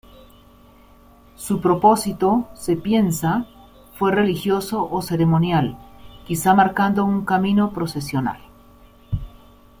Su 1.35 1.61
propósito, 1.61 2.49
se 2.55 2.75
piensa, 2.75 3.45
fue 3.99 4.11
religioso 4.11 4.89
o 4.91 5.03
ceremonial, 5.03 5.77
quizá 6.25 6.55
marcando 6.55 7.05
un 7.05 7.23
camino 7.23 7.71
procesional. 7.71 8.39